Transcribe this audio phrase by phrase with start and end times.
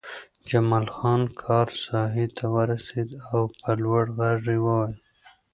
[0.49, 4.93] جمال خان کار ساحې ته ورسېد او په لوړ غږ یې وویل